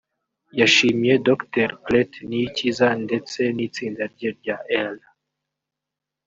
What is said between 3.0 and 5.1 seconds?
ndetse n’itsinda rye rya L